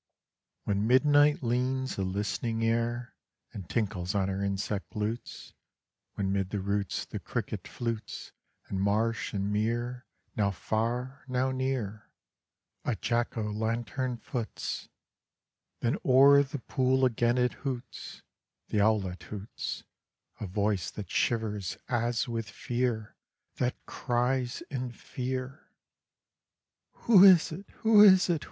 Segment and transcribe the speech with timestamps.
[0.01, 3.13] III When midnight leans a listening ear
[3.53, 5.53] And tinkles on her insect lutes;
[6.15, 8.31] When 'mid the roots the cricket flutes,
[8.67, 12.09] And marsh and mere, now far, now near,
[12.83, 14.89] A jack o' lantern foots:
[15.81, 18.23] Then o'er the pool again it hoots,
[18.69, 19.83] The owlet hoots:
[20.39, 23.15] A voice that shivers as with fear,
[23.57, 25.67] That cries in fear:
[27.05, 28.39] "Who is it, who is it, who?